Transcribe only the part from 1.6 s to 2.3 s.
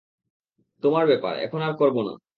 আর করবো না।